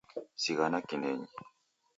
Zighana 0.43 0.79
kinenyi 0.87 1.27